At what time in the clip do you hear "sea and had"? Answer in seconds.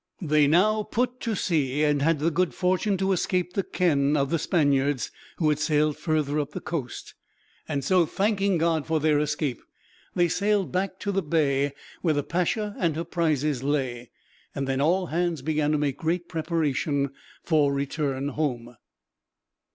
1.35-2.17